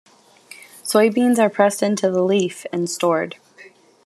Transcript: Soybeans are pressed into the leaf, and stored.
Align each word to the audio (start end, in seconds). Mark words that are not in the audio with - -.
Soybeans 0.81 1.37
are 1.37 1.47
pressed 1.47 1.83
into 1.83 2.09
the 2.09 2.23
leaf, 2.23 2.65
and 2.73 2.89
stored. 2.89 3.35